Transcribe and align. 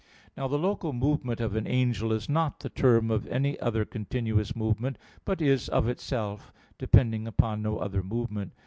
Now 0.35 0.47
the 0.47 0.57
local 0.57 0.93
movement 0.93 1.39
of 1.39 1.55
an 1.55 1.67
angel 1.67 2.11
is 2.11 2.27
not 2.27 2.61
the 2.61 2.69
term 2.69 3.11
of 3.11 3.27
any 3.27 3.59
other 3.59 3.85
continuous 3.85 4.55
movement, 4.55 4.97
but 5.25 5.43
is 5.43 5.69
of 5.69 5.87
itself, 5.87 6.51
depending 6.79 7.27
upon 7.27 7.61
no 7.61 7.77
other 7.77 8.01
movement. 8.01 8.53